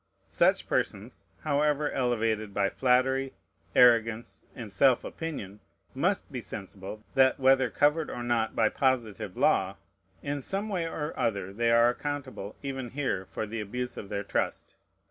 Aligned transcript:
Such 0.31 0.67
persons, 0.67 1.21
however 1.41 1.91
elevated 1.91 2.55
by 2.55 2.69
flattery, 2.71 3.35
arrogance, 3.75 4.43
and 4.55 4.73
self 4.73 5.03
opinion, 5.03 5.59
must 5.93 6.31
be 6.31 6.41
sensible, 6.41 7.03
that, 7.13 7.39
whether 7.39 7.69
covered 7.69 8.09
or 8.09 8.23
not 8.23 8.55
by 8.55 8.69
positive 8.69 9.37
law, 9.37 9.75
in 10.23 10.41
some 10.41 10.69
way 10.69 10.87
or 10.89 11.13
other 11.15 11.53
they 11.53 11.69
are 11.69 11.89
accountable 11.89 12.55
even 12.63 12.89
here 12.89 13.27
for 13.29 13.45
the 13.45 13.61
abuse 13.61 13.95
of 13.95 14.09
their 14.09 14.23
trust. 14.23 14.73